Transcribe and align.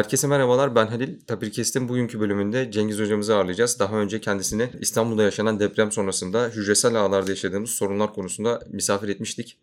Herkese 0.00 0.26
merhabalar. 0.26 0.74
Ben 0.74 0.86
Halil. 0.86 1.20
Tabirkest'in 1.20 1.88
bugünkü 1.88 2.20
bölümünde 2.20 2.70
Cengiz 2.70 2.98
hocamızı 2.98 3.36
ağırlayacağız. 3.36 3.78
Daha 3.78 3.96
önce 3.96 4.20
kendisini 4.20 4.70
İstanbul'da 4.80 5.22
yaşanan 5.22 5.60
deprem 5.60 5.92
sonrasında 5.92 6.48
hücresel 6.48 6.94
ağlarda 6.94 7.30
yaşadığımız 7.30 7.70
sorunlar 7.70 8.14
konusunda 8.14 8.60
misafir 8.70 9.08
etmiştik. 9.08 9.58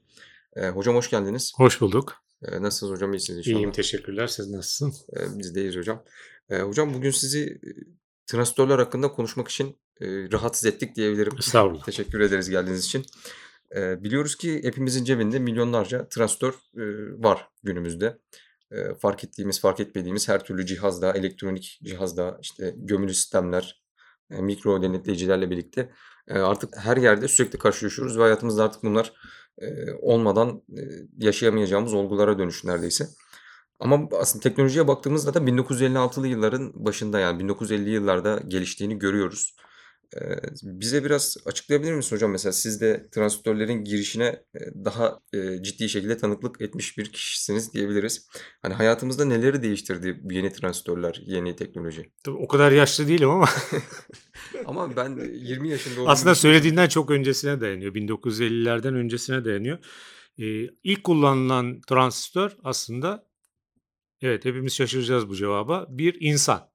Ee, 0.56 0.68
hocam 0.68 0.96
hoş 0.96 1.10
geldiniz. 1.10 1.54
Hoş 1.56 1.82
bulduk. 1.82 2.16
Ee, 2.44 2.62
nasılsınız 2.62 2.92
hocam? 2.94 3.14
İyisiniz 3.14 3.40
inşallah. 3.40 3.56
İyiyim 3.56 3.72
teşekkürler. 3.72 4.28
Siz 4.28 4.50
nasılsınız? 4.50 5.06
Ee, 5.18 5.40
biz 5.40 5.56
de 5.56 5.62
iyiyiz 5.62 5.76
hocam. 5.76 6.04
Ee, 6.50 6.60
hocam 6.60 6.94
bugün 6.94 7.12
sizi 7.12 7.40
e, 7.44 7.70
transistörler 8.26 8.80
hakkında 8.80 9.12
konuşmak 9.12 9.48
için 9.48 9.68
e, 10.02 10.08
rahatsız 10.32 10.66
ettik 10.66 10.96
diyebilirim. 10.96 11.34
Estağfurullah. 11.40 11.86
Teşekkür 11.86 12.20
ederiz 12.20 12.50
geldiğiniz 12.50 12.86
için. 12.86 13.06
Ee, 13.76 14.04
biliyoruz 14.04 14.36
ki 14.36 14.64
hepimizin 14.64 15.04
cebinde 15.04 15.40
milyonlarca 15.40 16.10
transistör 16.10 16.54
e, 16.54 16.84
var 17.24 17.48
günümüzde. 17.64 18.18
Fark 19.02 19.24
ettiğimiz, 19.24 19.62
fark 19.62 19.80
etmediğimiz 19.80 20.30
her 20.30 20.44
türlü 20.44 20.66
cihazda, 20.66 21.14
elektronik 21.14 21.80
cihazda, 21.84 22.38
işte 22.42 22.74
gömülü 22.78 23.14
sistemler, 23.14 23.84
mikro 24.30 24.82
denetleyicilerle 24.82 25.50
birlikte 25.50 25.92
artık 26.30 26.78
her 26.78 26.98
yerde 26.98 27.28
sürekli 27.28 27.60
karşılaşıyoruz 27.60 28.18
ve 28.18 28.22
hayatımızda 28.22 28.64
artık 28.64 28.84
bunlar 28.84 29.14
olmadan 30.02 30.64
yaşayamayacağımız 31.18 31.94
olgulara 31.94 32.40
dönüştü 32.40 32.68
neredeyse. 32.68 33.08
Ama 33.80 34.10
aslında 34.20 34.44
teknolojiye 34.44 34.88
baktığımızda 34.88 35.34
da 35.34 35.40
1956'lı 35.40 36.28
yılların 36.28 36.72
başında 36.76 37.20
yani 37.20 37.44
1950'li 37.44 37.90
yıllarda 37.90 38.42
geliştiğini 38.48 39.00
görüyoruz. 39.00 39.56
Bize 40.64 41.04
biraz 41.04 41.38
açıklayabilir 41.46 41.94
misiniz 41.94 42.12
hocam? 42.12 42.32
Mesela 42.32 42.54
siz 42.54 42.82
de 42.82 43.08
transistörlerin 43.12 43.84
girişine, 43.84 44.44
daha, 44.86 45.20
ciddi 45.62 45.90
şekilde 45.90 46.18
tanıklık 46.18 46.62
etmiş 46.62 46.98
bir 46.98 47.06
kişisiniz 47.12 47.74
diyebiliriz. 47.74 48.28
Hani 48.62 48.74
hayatımızda 48.74 49.26
neleri 49.26 49.62
değiştirdi 49.64 50.20
bu 50.24 50.34
yeni 50.34 50.52
transistörler, 50.52 51.22
yeni 51.26 51.56
teknoloji? 51.56 52.12
Tabii 52.24 52.38
o 52.38 52.48
kadar 52.48 52.72
yaşlı 52.72 53.08
değilim 53.08 53.30
ama 53.30 53.50
Ama 54.66 54.96
ben, 54.96 55.18
eee, 55.18 55.32
20 55.34 55.70
yaşında 55.70 55.94
olduğumu 55.94 56.10
aslında 56.10 56.36
söylediğinden 56.36 56.88
çok 56.88 57.12
öncesine 57.12 57.62
dayanıyor. 57.62 57.96
1950'lerden 57.96 58.96
öncesine 58.96 59.46
dayanıyor. 59.46 59.78
Eee, 60.38 60.70
ilk 60.84 61.04
kullanılan 61.04 61.82
transistör 61.82 62.58
aslında 62.64 63.28
evet 64.22 64.46
hepimiz 64.46 64.74
şaşıracağız 64.74 65.30
bu 65.30 65.36
cevaba. 65.36 65.86
Bir 65.90 66.18
insan. 66.20 66.70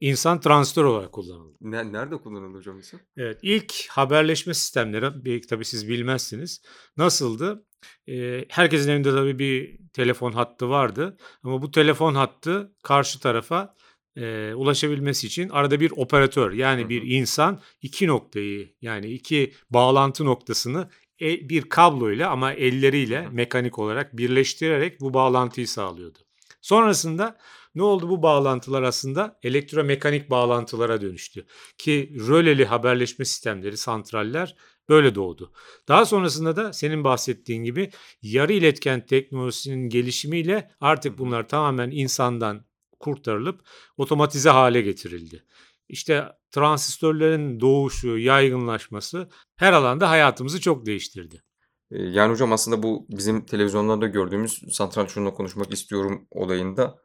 İnsan 0.00 0.40
transistör 0.40 0.84
olarak 0.84 1.12
kullanıldı. 1.12 1.56
Ne 1.60 1.92
nerede 1.92 2.16
kullanıldı 2.16 2.58
hocam 2.58 2.76
mesela? 2.76 3.00
Evet, 3.16 3.38
ilk 3.42 3.74
haberleşme 3.90 4.54
sistemleri 4.54 5.24
belki 5.24 5.46
tabii 5.46 5.64
siz 5.64 5.88
bilmezsiniz. 5.88 6.62
Nasıldı? 6.96 7.64
Eee, 8.06 8.46
herkesin 8.48 8.90
evinde 8.90 9.10
tabii 9.10 9.38
bir 9.38 9.78
telefon 9.92 10.32
hattı 10.32 10.68
vardı 10.68 11.16
ama 11.42 11.62
bu 11.62 11.70
telefon 11.70 12.14
hattı 12.14 12.72
karşı 12.82 13.20
tarafa, 13.20 13.74
eee, 14.16 14.54
ulaşabilmesi 14.54 15.26
için 15.26 15.48
arada 15.48 15.80
bir 15.80 15.90
operatör 15.90 16.52
yani 16.52 16.88
bir 16.88 17.02
hı. 17.02 17.06
insan 17.06 17.60
2 17.82 18.06
noktayı 18.06 18.74
yani 18.82 19.06
2 19.06 19.54
bağlantı 19.70 20.24
noktasını 20.24 20.90
e 21.20 21.48
bir 21.48 21.62
kabloyla 21.62 22.30
ama 22.30 22.52
elleriyle 22.52 23.26
hı. 23.26 23.30
mekanik 23.32 23.78
olarak 23.78 24.16
birleştirerek 24.16 25.00
bu 25.00 25.14
bağlantıyı 25.14 25.68
sağlıyordu. 25.68 26.18
Sonrasında 26.60 27.38
ne 27.76 27.82
oldu? 27.82 28.08
Bu 28.08 28.22
bağlantılar 28.22 28.82
aslında 28.82 29.38
elektromekanik 29.42 30.30
bağlantılara 30.30 31.00
dönüştü 31.00 31.46
ki 31.78 32.16
röleli 32.28 32.64
haberleşme 32.64 33.24
sistemleri, 33.24 33.76
santraller 33.76 34.56
böyle 34.88 35.14
doğdu. 35.14 35.52
Daha 35.88 36.04
sonrasında 36.06 36.56
da 36.56 36.72
senin 36.72 37.04
bahsettiğin 37.04 37.64
gibi 37.64 37.90
yarı 38.22 38.52
iletken 38.52 39.06
teknolojisinin 39.06 39.88
gelişimiyle 39.88 40.70
artık 40.80 41.18
bunlar 41.18 41.48
tamamen 41.48 41.90
insandan 41.90 42.64
kurtarılıp 43.00 43.60
otomatize 43.96 44.50
hale 44.50 44.80
getirildi. 44.80 45.44
İşte 45.88 46.24
transistörlerin 46.50 47.60
doğuşu, 47.60 48.18
yaygınlaşması 48.18 49.28
her 49.56 49.72
alanda 49.72 50.10
hayatımızı 50.10 50.60
çok 50.60 50.86
değiştirdi. 50.86 51.42
Eee, 51.90 52.02
yani 52.02 52.32
hocam 52.32 52.52
aslında 52.52 52.82
bu 52.82 53.06
bizim 53.10 53.46
televizyonlarda 53.46 54.06
gördüğümüz 54.06 54.62
"Satranç 54.70 55.10
şununla 55.10 55.34
konuşmak 55.34 55.72
istiyorum" 55.72 56.26
olayında, 56.30 56.98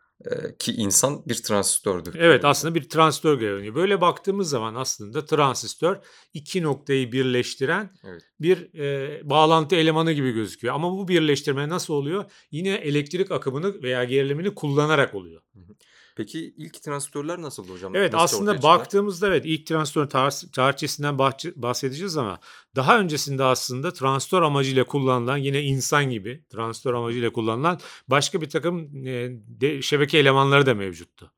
ki 0.59 0.73
insan 0.73 1.23
bir 1.25 1.35
transistördü. 1.35 2.11
Evet, 2.17 2.45
aslında 2.45 2.75
bir 2.75 2.89
transistör 2.89 3.39
görev 3.39 3.55
oynuyor. 3.55 3.75
Böyle 3.75 4.01
baktığımız 4.01 4.49
zaman 4.49 4.75
aslında 4.75 5.25
transistör 5.25 5.97
2 6.33 6.63
noktayı 6.63 7.11
birleştiren 7.11 7.91
Evet. 8.03 8.21
bir, 8.39 8.73
eee, 8.73 9.21
bağlantı 9.23 9.75
elemanı 9.75 10.11
gibi 10.11 10.31
gözüküyor 10.31 10.75
ama 10.75 10.91
bu 10.91 11.07
birleştirme 11.07 11.69
nasıl 11.69 11.93
oluyor? 11.93 12.31
Yine 12.51 12.69
elektrik 12.73 13.31
akımını 13.31 13.83
veya 13.83 14.03
gerilimini 14.03 14.55
kullanarak 14.55 15.15
oluyor. 15.15 15.41
Hı 15.53 15.59
hı. 15.59 15.73
Peki 16.15 16.53
ilk 16.57 16.81
transistörler 16.83 17.41
nasıldı 17.41 17.71
hocam? 17.73 17.95
Evet, 17.95 18.13
Nasıl 18.13 18.37
aslında 18.37 18.63
baktığımızda 18.63 19.27
evet, 19.27 19.45
ilk 19.45 19.67
transistörün 19.67 20.07
tars 20.07 20.51
tarihçesinden 20.51 21.19
bahsedeceğiz 21.55 22.17
ama 22.17 22.39
daha 22.75 22.99
öncesinde 22.99 23.43
aslında 23.43 23.93
transistör 23.93 24.41
amacıyla 24.41 24.83
kullanılan 24.83 25.37
yine 25.37 25.61
insan 25.61 26.09
gibi 26.09 26.43
transistör 26.49 26.93
amacıyla 26.93 27.29
kullanılan 27.29 27.79
başka 28.07 28.41
birtakım, 28.41 29.05
eee, 29.05 29.31
de 29.47 29.81
şebeke 29.81 30.17
elemanları 30.17 30.65
da 30.65 30.73
mevcuttu. 30.73 31.31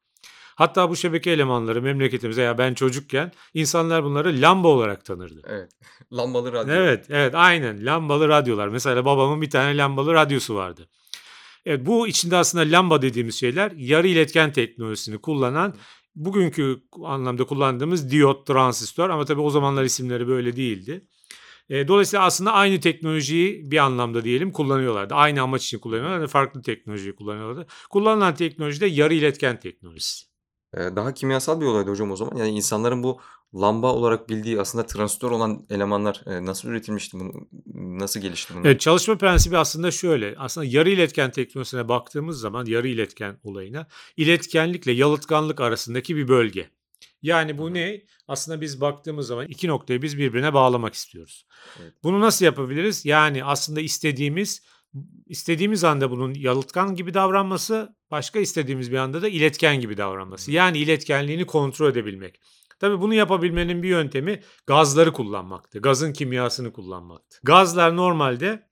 Hatta 0.55 0.89
bu 0.89 0.95
şebeke 0.95 1.31
elemanları 1.31 1.81
memleketimizde 1.81 2.41
ya 2.41 2.57
ben 2.57 2.73
çocukken 2.73 3.31
insanlar 3.53 4.03
bunları 4.03 4.41
lamba 4.41 4.67
olarak 4.67 5.05
tanırdı. 5.05 5.41
Evet. 5.47 5.71
Lambalı 6.13 6.53
radyo. 6.53 6.73
Evet, 6.75 7.05
evet, 7.09 7.35
aynen 7.35 7.85
lambalı 7.85 8.27
radyolar. 8.27 8.67
Mesela 8.67 9.05
babamın 9.05 9.41
bir 9.41 9.49
tane 9.49 9.77
lambalı 9.77 10.13
radyosu 10.13 10.55
vardı. 10.55 10.89
Evet, 11.65 11.85
bu 11.85 12.07
içinde 12.07 12.37
aslında 12.37 12.77
lamba 12.77 13.01
dediğimiz 13.01 13.35
şeyler 13.35 13.71
yarı 13.71 14.07
iletken 14.07 14.51
teknolojisini 14.53 15.17
kullanan, 15.17 15.75
bugünkü 16.15 16.83
anlamda 17.03 17.43
kullandığımız 17.45 18.11
diyot, 18.11 18.47
transistör 18.47 19.09
ama 19.09 19.25
tabii 19.25 19.41
o 19.41 19.49
zamanlar 19.49 19.83
isimleri 19.83 20.27
böyle 20.27 20.55
değildi. 20.55 21.07
Eee, 21.69 21.87
dolayısıyla 21.87 22.25
aslında 22.25 22.53
aynı 22.53 22.79
teknolojiyi 22.79 23.71
bir 23.71 23.77
anlamda 23.77 24.23
diyelim 24.23 24.51
kullanıyorlardı. 24.51 25.13
Aynı 25.13 25.41
amaç 25.41 25.65
için 25.65 25.79
kullanıyorlardı, 25.79 26.27
farklı 26.27 26.61
teknolojiyi 26.61 27.15
kullanıyorlardı. 27.15 27.67
Kullanılan 27.89 28.35
teknoloji 28.35 28.81
de 28.81 28.85
yarı 28.85 29.13
iletken 29.13 29.59
teknolojisi. 29.59 30.25
Eee, 30.77 30.95
daha 30.95 31.13
kimyasal 31.13 31.61
bir 31.61 31.65
olaydı 31.65 31.91
hocam 31.91 32.11
o 32.11 32.15
zaman. 32.15 32.35
Yani 32.37 32.49
insanların 32.51 33.03
bu 33.03 33.19
lamba 33.55 33.93
olarak 33.93 34.29
bildiği 34.29 34.61
aslında 34.61 34.85
transistör 34.85 35.31
olan 35.31 35.65
elemanlar, 35.69 36.21
eee, 36.27 36.45
nasıl 36.45 36.69
üretilmişti? 36.69 37.19
Bunu 37.19 37.47
nasıl 37.75 38.19
gelişti 38.19 38.53
bunlar? 38.53 38.65
Evet, 38.65 38.81
çalışma 38.81 39.17
prensibi 39.17 39.57
aslında 39.57 39.91
şöyle. 39.91 40.35
Aslında 40.37 40.67
yarı 40.67 40.89
iletken 40.89 41.31
teknolojisine 41.31 41.87
baktığımız 41.87 42.39
zaman 42.39 42.65
yarı 42.65 42.87
iletken 42.87 43.37
olayına 43.43 43.87
iletkenlikle 44.17 44.91
yalıtkanlık 44.91 45.61
arasındaki 45.61 46.15
bir 46.15 46.27
bölge. 46.27 46.69
Yani 47.21 47.57
bu 47.57 47.69
hı. 47.69 47.73
ne? 47.73 48.01
Aslında 48.27 48.61
biz 48.61 48.81
baktığımız 48.81 49.27
zaman 49.27 49.47
2 49.47 49.67
noktayı 49.67 50.01
biz 50.01 50.17
birbirine 50.17 50.53
bağlamak 50.53 50.93
istiyoruz. 50.93 51.45
Evet. 51.81 51.93
Bunu 52.03 52.19
nasıl 52.19 52.45
yapabiliriz? 52.45 53.05
Yani 53.05 53.43
aslında 53.43 53.81
istediğimiz 53.81 54.61
istediğimiz 55.25 55.83
anda 55.83 56.11
bunun 56.11 56.33
yalıtkan 56.33 56.95
gibi 56.95 57.13
davranması, 57.13 57.95
başka 58.11 58.39
istediğimiz 58.39 58.91
bir 58.91 58.97
anda 58.97 59.21
da 59.21 59.29
iletken 59.29 59.79
gibi 59.79 59.97
davranması. 59.97 60.51
Yani 60.51 60.77
iletkenliğini 60.77 61.45
kontrol 61.45 61.89
edebilmek. 61.89 62.39
Tabii 62.83 63.01
bunu 63.01 63.13
yapabilmenin 63.13 63.83
bir 63.83 63.87
yöntemi 63.89 64.41
gazları 64.67 65.13
kullanmaktı. 65.13 65.79
Gazın 65.79 66.13
kimyasını 66.13 66.73
kullanmaktı. 66.73 67.39
Gazlar 67.43 67.97
normalde 67.97 68.67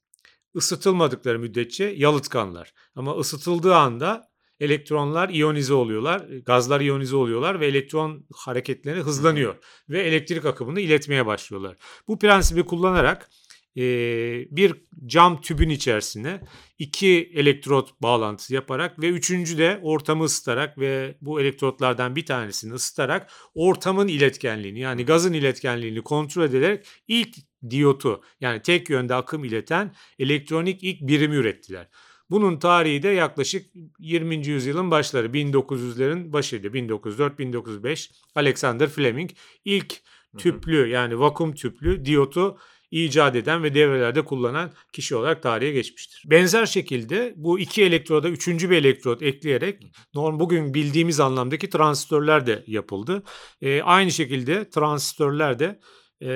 ısıtılmadıkları 0.55 1.39
müddetçe 1.39 1.83
yalıtkanlar. 1.83 2.73
Ama 2.95 3.17
ısıtıldığı 3.17 3.75
anda 3.75 4.23
elektronlar 4.59 5.29
iyonize 5.29 5.73
oluyorlar, 5.73 6.19
gazlar 6.45 6.81
iyonize 6.81 7.15
oluyorlar 7.15 7.59
ve 7.59 7.67
elektron 7.67 8.25
hareketleri 8.33 8.97
Hı 8.97 9.01
hı. 9.01 9.05
hızlanıyor 9.05 9.55
ve 9.89 10.01
elektrik 10.01 10.45
akımını 10.45 10.79
iletmeye 10.79 11.25
başlıyorlar. 11.25 11.77
Bu 12.07 12.19
prensibi 12.19 12.65
kullanarak, 12.65 13.29
eee, 13.75 14.47
bir 14.51 14.73
cam 15.05 15.41
tübün 15.41 15.69
içerisine 15.69 16.41
2 16.79 17.31
elektrot 17.35 18.01
bağlantısı 18.01 18.53
yaparak 18.53 19.01
ve 19.01 19.09
3'üncü 19.09 19.57
de 19.57 19.79
ortamı 19.81 20.23
ısıtarak 20.23 20.77
ve 20.77 21.17
bu 21.21 21.41
elektrotlardan 21.41 22.15
bir 22.15 22.25
tanesini 22.25 22.73
ısıtarak 22.73 23.31
ortamın 23.55 24.07
iletkenliğini 24.07 24.79
yani 24.79 25.05
gazın 25.05 25.33
iletkenliğini 25.33 26.01
kontrol 26.01 26.43
ederek 26.43 26.85
ilk 27.07 27.35
diyotu 27.69 28.21
yani 28.41 28.61
tek 28.61 28.89
yönde 28.89 29.15
akım 29.15 29.43
ileten 29.43 29.95
elektronik 30.19 30.83
ilk 30.83 31.01
birimi 31.01 31.35
ürettiler. 31.35 31.87
Bunun 32.29 32.59
tarihi 32.59 33.03
de 33.03 33.07
yaklaşık 33.07 33.65
20. 33.99 34.47
yüzyılın 34.47 34.91
başları 34.91 35.27
1900'lerin 35.27 36.33
başıydı. 36.33 36.67
1904-1905 36.67 38.11
Alexander 38.35 38.89
Fleming 38.89 39.29
ilk 39.65 40.01
tüplü 40.37 40.87
yani 40.87 41.19
vakum 41.19 41.55
tüplü 41.55 42.05
diyotu 42.05 42.57
icat 42.91 43.35
eden 43.35 43.63
ve 43.63 43.75
devrelerde 43.75 44.21
kullanan 44.21 44.71
kişi 44.93 45.15
olarak 45.15 45.43
tarihe 45.43 45.71
geçmiştir. 45.71 46.23
Benzer 46.25 46.65
şekilde 46.65 47.33
bu 47.35 47.59
iki 47.59 47.83
elektroda 47.83 48.29
üçüncü 48.29 48.69
bir 48.69 48.77
elektrot 48.77 49.21
ekleyerek 49.21 49.83
norm 50.13 50.39
bugün 50.39 50.73
bildiğimiz 50.73 51.19
anlamdaki 51.19 51.69
transistörler 51.69 52.45
de 52.45 52.63
yapıldı. 52.67 53.23
Eee, 53.61 53.81
aynı 53.81 54.11
şekilde 54.11 54.69
transistörler 54.69 55.59
de 55.59 55.79
e, 56.21 56.29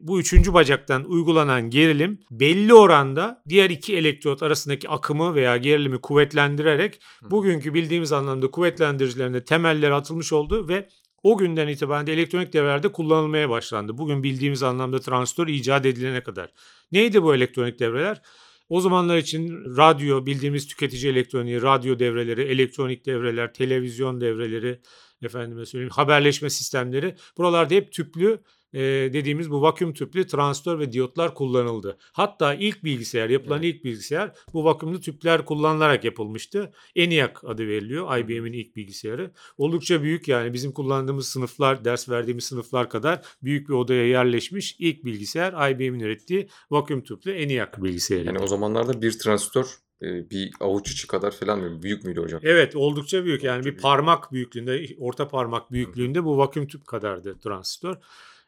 bu 0.00 0.20
üçüncü 0.20 0.54
bacaktan 0.54 1.04
uygulanan 1.04 1.70
gerilim 1.70 2.20
belli 2.30 2.74
oranda 2.74 3.42
diğer 3.48 3.70
iki 3.70 3.96
elektrot 3.96 4.42
arasındaki 4.42 4.88
akımı 4.88 5.34
veya 5.34 5.56
gerilimi 5.56 6.00
kuvvetlendirerek 6.00 7.00
bugünkü 7.30 7.74
bildiğimiz 7.74 8.12
anlamda 8.12 8.50
kuvvetlendiricilerinde 8.50 9.44
temelleri 9.44 9.94
atılmış 9.94 10.32
oldu 10.32 10.68
ve 10.68 10.88
o 11.22 11.38
günden 11.38 11.68
itibaren 11.68 12.06
de 12.06 12.12
elektronik 12.12 12.52
devrelerde 12.52 12.92
kullanılmaya 12.92 13.50
başlandı. 13.50 13.98
Bugün 13.98 14.22
bildiğimiz 14.22 14.62
anlamda 14.62 15.00
transistör 15.00 15.48
icat 15.48 15.86
edilene 15.86 16.22
kadar. 16.22 16.50
Neydi 16.92 17.22
bu 17.22 17.34
elektronik 17.34 17.78
devreler? 17.78 18.22
O 18.68 18.80
zamanlar 18.80 19.16
için 19.16 19.76
radyo, 19.76 20.26
bildiğimiz 20.26 20.66
tüketici 20.68 21.12
elektroniği, 21.12 21.62
radyo 21.62 21.98
devreleri, 21.98 22.42
elektronik 22.42 23.06
devreler, 23.06 23.54
televizyon 23.54 24.20
devreleri, 24.20 24.80
efendime 25.22 25.66
söyleyeyim 25.66 25.92
haberleşme 25.92 26.50
sistemleri 26.50 27.14
buralarda 27.38 27.74
hep 27.74 27.92
tüplü 27.92 28.42
e, 28.72 28.80
dediğimiz 29.12 29.50
bu 29.50 29.62
vakum 29.62 29.92
tüplü 29.92 30.26
transistör 30.26 30.78
ve 30.78 30.92
diyotlar 30.92 31.34
kullanıldı. 31.34 31.98
Hatta 32.12 32.54
ilk 32.54 32.84
bilgisayar, 32.84 33.30
yapılan 33.30 33.62
ilk 33.62 33.84
bilgisayar 33.84 34.32
bu 34.52 34.64
vakumlu 34.64 35.00
tüpler 35.00 35.44
kullanılarak 35.44 36.04
yapılmıştı. 36.04 36.72
ENIAC 36.96 37.32
adı 37.42 37.68
veriliyor. 37.68 38.18
IBM'in 38.18 38.52
ilk 38.52 38.76
bilgisayarı. 38.76 39.30
Oldukça 39.58 40.02
büyük 40.02 40.28
yani 40.28 40.52
bizim 40.52 40.72
kullandığımız 40.72 41.28
sınıflar, 41.28 41.84
ders 41.84 42.08
verdiğimiz 42.08 42.44
sınıflar 42.44 42.90
kadar 42.90 43.20
büyük 43.42 43.68
bir 43.68 43.74
odaya 43.74 44.06
yerleşmiş 44.06 44.76
ilk 44.78 45.04
bilgisayar 45.04 45.70
IBM'in 45.70 46.00
ürettiği 46.00 46.48
vakum 46.70 47.02
tüplü 47.02 47.32
ENIAC 47.32 47.68
bilgisayarı. 47.78 48.26
Yani 48.26 48.38
o 48.38 48.46
zamanlarda 48.46 49.02
bir 49.02 49.18
transistör 49.18 49.66
e, 50.02 50.30
bir 50.30 50.50
avuç 50.60 50.90
içi 50.90 51.06
kadar 51.06 51.30
falan 51.30 51.60
mı? 51.60 51.82
Büyük 51.82 52.04
müydü 52.04 52.20
hocam? 52.20 52.40
Evet 52.44 52.76
oldukça 52.76 53.24
büyük 53.24 53.44
yani 53.44 53.54
Oldukça 53.54 53.70
bir 53.70 53.74
büyük. 53.74 53.82
parmak 53.82 54.32
büyüklüğünde 54.32 54.86
orta 54.98 55.28
parmak 55.28 55.72
büyüklüğünde 55.72 56.24
bu 56.24 56.38
vakum 56.38 56.66
tüp 56.66 56.86
kadardı 56.86 57.38
transistör. 57.38 57.96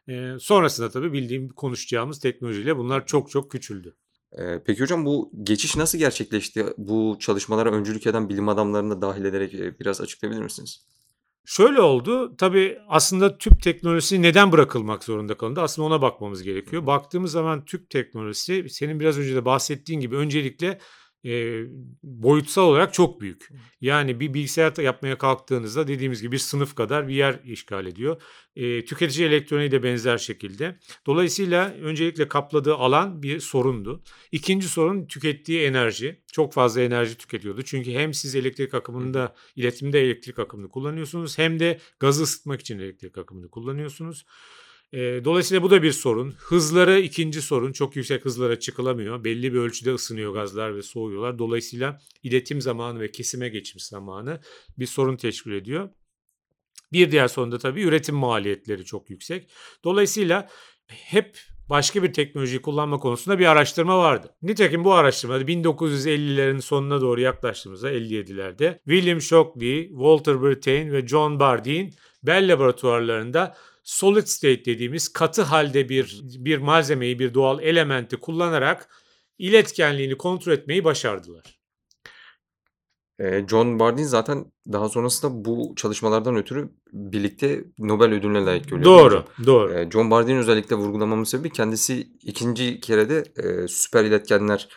Ee, 0.09 0.33
sonrasında 0.39 0.89
tabii 0.89 1.13
bildiğim 1.13 1.49
konuşacağımız 1.49 2.19
teknolojiyle 2.19 2.77
bunlar 2.77 3.05
çok 3.05 3.29
çok 3.29 3.51
küçüldü. 3.51 3.95
Peki 4.65 4.81
hocam 4.81 5.05
bu 5.05 5.31
geçiş 5.43 5.75
nasıl 5.75 5.97
gerçekleşti? 5.97 6.65
Bu 6.77 7.17
çalışmalara 7.19 7.71
öncülük 7.71 8.07
eden 8.07 8.29
bilim 8.29 8.49
adamlarını 8.49 8.95
da 8.97 9.01
dahil 9.01 9.25
ederek 9.25 9.53
e, 9.53 9.79
biraz 9.79 10.01
açıklayabilir 10.01 10.43
misiniz? 10.43 10.85
Şöyle 11.45 11.81
oldu 11.81 12.37
tabii 12.37 12.77
aslında 12.87 13.37
tüp 13.37 13.63
teknolojisi 13.63 14.21
neden 14.21 14.51
bırakılmak 14.51 15.03
zorunda 15.03 15.37
kalındı? 15.37 15.61
Aslında 15.61 15.87
ona 15.87 16.01
bakmamız 16.01 16.43
gerekiyor. 16.43 16.85
Baktığımız 16.87 17.31
zaman 17.31 17.65
tüp 17.65 17.89
teknolojisi 17.89 18.69
senin 18.69 18.99
biraz 18.99 19.17
önce 19.17 19.35
de 19.35 19.45
bahsettiğin 19.45 19.99
gibi 19.99 20.15
öncelikle 20.15 20.79
e, 21.25 21.63
boyutsal 22.03 22.63
olarak 22.63 22.93
çok 22.93 23.21
büyük. 23.21 23.49
Yani 23.81 24.19
bir 24.19 24.33
bilgisayar 24.33 24.83
yapmaya 24.83 25.17
kalktığınızda 25.17 25.87
dediğimiz 25.87 26.21
gibi 26.21 26.31
bir 26.31 26.37
sınıf 26.37 26.75
kadar 26.75 27.07
bir 27.07 27.13
yer 27.13 27.39
işgal 27.45 27.85
ediyor. 27.85 28.21
E, 28.55 28.85
tüketici 28.85 29.27
elektroniği 29.27 29.71
de 29.71 29.83
benzer 29.83 30.17
şekilde. 30.17 30.79
Dolayısıyla 31.05 31.73
öncelikle 31.81 32.27
kapladığı 32.27 32.75
alan 32.75 33.23
bir 33.23 33.39
sorundu. 33.39 34.03
İkinci 34.31 34.67
sorun 34.67 35.07
tükettiği 35.07 35.61
enerji. 35.61 36.21
Çok 36.31 36.53
fazla 36.53 36.81
enerji 36.81 37.17
tüketiyordu. 37.17 37.61
Çünkü 37.61 37.91
hem 37.91 38.13
siz 38.13 38.35
elektrik 38.35 38.73
akımında, 38.73 39.35
iletimde 39.55 40.01
elektrik 40.01 40.39
akımını 40.39 40.69
kullanıyorsunuz 40.69 41.37
hem 41.37 41.59
de 41.59 41.79
gazı 41.99 42.23
ısıtmak 42.23 42.61
için 42.61 42.79
elektrik 42.79 43.17
akımını 43.17 43.49
kullanıyorsunuz. 43.49 44.25
E, 44.95 45.25
dolayısıyla 45.25 45.63
bu 45.63 45.71
da 45.71 45.83
bir 45.83 45.91
sorun. 45.91 46.33
Hızları 46.37 46.99
ikinci 46.99 47.41
sorun. 47.41 47.71
Çok 47.71 47.95
yüksek 47.95 48.25
hızlara 48.25 48.59
çıkılamıyor. 48.59 49.23
Belli 49.23 49.53
bir 49.53 49.59
ölçüde 49.59 49.93
ısınıyor 49.93 50.33
gazlar 50.33 50.75
ve 50.75 50.81
soğuyorlar. 50.81 51.39
Dolayısıyla 51.39 51.99
iletim 52.23 52.61
zamanı 52.61 52.99
ve 52.99 53.11
kesime 53.11 53.49
geçim 53.49 53.79
zamanı 53.79 54.39
bir 54.79 54.85
sorun 54.85 55.15
teşkil 55.15 55.51
ediyor. 55.51 55.89
Bir 56.93 57.11
diğer 57.11 57.27
sorun 57.27 57.51
da 57.51 57.57
tabii 57.57 57.81
üretim 57.81 58.15
maliyetleri 58.15 58.85
çok 58.85 59.09
yüksek. 59.09 59.49
Dolayısıyla 59.83 60.49
hep 60.87 61.39
başka 61.69 62.03
bir 62.03 62.13
teknolojiyi 62.13 62.61
kullanma 62.61 62.97
konusunda 62.97 63.39
bir 63.39 63.45
araştırma 63.45 63.99
vardı. 63.99 64.35
Nitekim 64.41 64.83
bu 64.83 64.93
araştırmada 64.93 65.43
1950'lerin 65.43 66.61
sonuna 66.61 67.01
doğru 67.01 67.21
yaklaştığımızda 67.21 67.91
57'lerde 67.91 68.79
William 68.85 69.21
Shockley, 69.21 69.87
Walter 69.87 70.41
Brattain 70.41 70.91
ve 70.91 71.07
John 71.07 71.39
Bardeen 71.39 71.91
Bell 72.23 72.53
laboratuvarlarında 72.53 73.55
solid 73.85 74.25
state 74.25 74.65
dediğimiz 74.65 75.07
katı 75.07 75.41
halde 75.41 75.89
bir 75.89 76.21
bir 76.23 76.57
malzemeyi, 76.57 77.19
bir 77.19 77.33
doğal 77.33 77.59
elementi 77.59 78.17
kullanarak 78.17 78.89
iletkenliğini 79.37 80.17
kontrol 80.17 80.53
etmeyi 80.53 80.83
başardılar. 80.83 81.59
Ee, 83.19 83.45
John 83.49 83.79
Bardeen 83.79 84.03
zaten 84.03 84.45
daha 84.71 84.89
sonrasında 84.89 85.45
bu 85.45 85.73
çalışmalardan 85.75 86.35
ötürü 86.35 86.69
birlikte 86.93 87.63
Nobel 87.79 88.13
ödülüne 88.13 88.45
layık 88.45 88.69
görülüyor. 88.69 88.85
Doğru, 88.85 89.05
hocam? 89.05 89.45
doğru. 89.45 89.73
Ee, 89.73 89.91
John 89.91 90.11
Bardeen'in 90.11 90.39
özellikle 90.39 90.75
vurgulamamın 90.75 91.23
sebebi 91.23 91.49
kendisi 91.49 92.07
ikinci 92.21 92.79
kere 92.79 93.09
de 93.09 93.23
e, 93.37 93.67
süper 93.67 94.03
iletkenler 94.03 94.69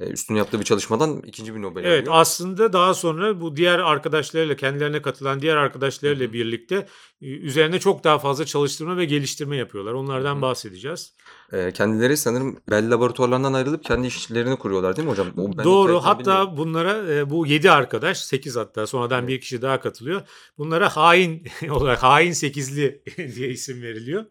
e, 0.00 0.04
üstüne 0.06 0.38
yaptığı 0.38 0.60
bir 0.60 0.64
çalışmadan 0.64 1.22
ikinci 1.26 1.54
bir 1.54 1.62
Nobel 1.62 1.84
Evet 1.84 2.02
alıyor. 2.08 2.20
aslında 2.20 2.72
daha 2.72 2.94
sonra 2.94 3.40
bu 3.40 3.56
diğer 3.56 3.78
arkadaşlarıyla 3.78 4.56
kendilerine 4.56 5.02
katılan 5.02 5.40
diğer 5.40 5.56
arkadaşlarıyla 5.56 6.32
birlikte 6.32 6.86
e, 7.22 7.26
üzerine 7.26 7.80
çok 7.80 8.04
daha 8.04 8.18
fazla 8.18 8.44
çalıştırma 8.46 8.96
ve 8.96 9.04
geliştirme 9.04 9.56
yapıyorlar. 9.56 9.92
Onlardan 9.92 10.36
Hı. 10.36 10.42
bahsedeceğiz. 10.42 11.14
Ee, 11.52 11.72
kendileri 11.72 12.16
sanırım 12.16 12.56
Bell 12.70 12.90
laboratuvarlarından 12.90 13.52
ayrılıp 13.52 13.84
kendi 13.84 14.06
işlerini 14.06 14.56
kuruyorlar 14.56 14.96
değil 14.96 15.08
mi 15.08 15.12
hocam? 15.12 15.26
O, 15.36 15.58
ben 15.58 15.64
Doğru. 15.64 16.00
Hatta 16.00 16.18
bilmiyorum. 16.18 16.56
bunlara 16.56 17.12
e, 17.14 17.30
bu 17.30 17.46
7 17.46 17.70
arkadaş, 17.70 18.18
8 18.18 18.56
hatta 18.56 18.86
sonradan 18.86 19.18
Evet. 19.20 19.28
bir 19.28 19.40
kişi 19.40 19.62
daha 19.62 19.80
katılıyor. 19.80 20.22
Bunlara 20.58 20.96
hain 20.96 21.46
olarak 21.70 22.02
hain 22.02 22.32
sekizli 22.32 23.02
diye 23.36 23.48
isim 23.48 23.82
veriliyor. 23.82 24.24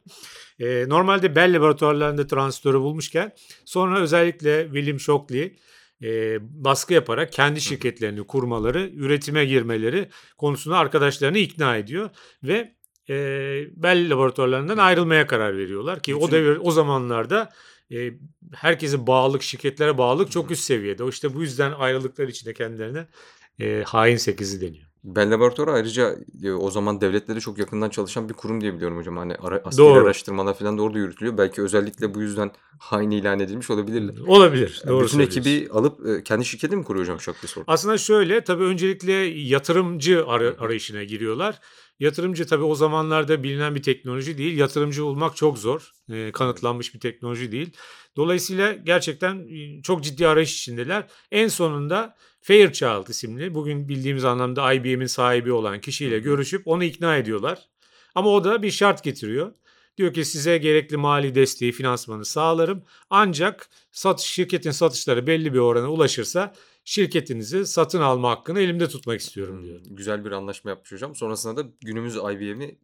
E, 0.63 0.89
normalde 0.89 1.35
Bell 1.35 1.53
laboratuvarlarında 1.55 2.27
transistörü 2.27 2.79
bulmuşken 2.79 3.31
sonra 3.65 3.99
özellikle 3.99 4.63
William 4.65 4.99
Shockley 4.99 5.55
e, 6.03 6.37
baskı 6.41 6.93
yaparak 6.93 7.33
kendi 7.33 7.61
şirketlerini 7.61 8.23
kurmaları, 8.23 8.89
üretime 8.95 9.45
girmeleri 9.45 10.09
konusunda 10.37 10.77
arkadaşlarını 10.77 11.37
ikna 11.37 11.77
ediyor 11.77 12.09
ve 12.43 12.73
e, 13.09 13.15
Bell 13.75 14.09
laboratuvarlarından 14.09 14.77
ayrılmaya 14.77 15.27
karar 15.27 15.57
veriyorlar 15.57 15.99
ki 15.99 16.15
o 16.15 16.21
Bütün- 16.21 16.31
devir 16.31 16.57
o 16.61 16.71
zamanlarda 16.71 17.49
e, 17.91 18.11
herkesin 18.55 19.07
bağlılık 19.07 19.43
şirketlere 19.43 19.97
bağlılık 19.97 20.31
çok 20.31 20.51
üst 20.51 20.63
seviyede. 20.63 21.03
O 21.03 21.09
işte 21.09 21.33
bu 21.33 21.41
yüzden 21.41 21.71
ayrılıkları 21.71 22.29
için 22.29 22.45
de 22.45 22.53
kendilerine 22.53 23.07
e, 23.59 23.83
hain 23.87 24.17
sekizi 24.17 24.61
deniyor. 24.61 24.92
Bell 25.03 25.31
Laboratuvarı 25.31 25.71
ayrıca 25.71 26.15
e, 26.43 26.51
o 26.51 26.71
zaman 26.71 27.01
devletleri 27.01 27.39
çok 27.39 27.57
yakından 27.57 27.89
çalışan 27.89 28.29
bir 28.29 28.33
kurum 28.33 28.61
diye 28.61 28.73
biliyorum 28.73 28.97
hocam. 28.97 29.17
Hani 29.17 29.35
ara, 29.35 29.61
askeri 29.65 29.77
Doğru. 29.77 30.03
araştırmalar 30.03 30.53
falan 30.57 30.77
da 30.77 30.81
orada 30.81 30.97
yürütülüyor. 30.97 31.37
Belki 31.37 31.61
özellikle 31.61 32.13
bu 32.13 32.21
yüzden 32.21 32.51
hain 32.79 33.11
ilan 33.11 33.39
edilmiş 33.39 33.69
olabilirler. 33.69 34.13
Olabilir. 34.27 34.81
Yani 34.83 34.93
Doğru 34.93 35.05
Bütün 35.05 35.19
ekibi 35.19 35.67
alıp 35.71 36.07
e, 36.07 36.23
kendi 36.23 36.45
şirketi 36.45 36.75
mi 36.75 36.83
kuruyor 36.83 37.05
hocam 37.05 37.19
sonra? 37.19 37.65
Aslında 37.67 37.97
şöyle 37.97 38.43
tabii 38.43 38.63
öncelikle 38.63 39.13
yatırımcı 39.13 40.25
ara- 40.27 40.55
arayışına 40.59 41.03
giriyorlar. 41.03 41.59
Yatırımcı 41.99 42.47
tabii 42.47 42.63
o 42.63 42.75
zamanlarda 42.75 43.43
bilinen 43.43 43.75
bir 43.75 43.83
teknoloji 43.83 44.37
değil. 44.37 44.57
Yatırımcı 44.57 45.03
bulmak 45.03 45.35
çok 45.35 45.57
zor. 45.57 45.91
E, 46.11 46.31
kanıtlanmış 46.31 46.93
bir 46.95 46.99
teknoloji 46.99 47.51
değil. 47.51 47.73
Dolayısıyla 48.15 48.73
gerçekten 48.73 49.47
e, 49.49 49.81
çok 49.81 50.03
ciddi 50.03 50.27
arayış 50.27 50.53
içindeler. 50.61 51.07
En 51.31 51.47
sonunda 51.47 52.15
Fairchild 52.43 53.07
isimli 53.07 53.53
bugün 53.53 53.87
bildiğimiz 53.87 54.25
anlamda 54.25 54.73
IBM'in 54.73 55.05
sahibi 55.05 55.51
olan 55.51 55.81
kişiyle 55.81 56.19
görüşüp 56.19 56.67
onu 56.67 56.83
ikna 56.83 57.17
ediyorlar. 57.17 57.69
Ama 58.15 58.29
o 58.29 58.43
da 58.43 58.63
bir 58.63 58.71
şart 58.71 59.03
getiriyor. 59.03 59.53
Diyor 59.97 60.13
ki 60.13 60.25
size 60.25 60.57
gerekli 60.57 60.97
mali 60.97 61.35
desteği, 61.35 61.71
finansmanı 61.71 62.25
sağlarım. 62.25 62.83
Ancak 63.09 63.69
satış 63.91 64.25
şirketin 64.25 64.71
satışları 64.71 65.27
belli 65.27 65.53
bir 65.53 65.59
orana 65.59 65.91
ulaşırsa 65.91 66.53
şirketinizi 66.85 67.65
satın 67.65 68.01
alma 68.01 68.29
hakkını 68.29 68.59
elimde 68.59 68.87
tutmak 68.87 69.19
istiyorum 69.19 69.63
diyor. 69.63 69.79
Güzel 69.85 70.25
bir 70.25 70.31
anlaşma 70.31 70.69
yapmış 70.71 70.91
hocam. 70.91 71.15
Sonrasında 71.15 71.63
da 71.63 71.69
günümüz 71.81 72.15
IBM'i 72.15 72.77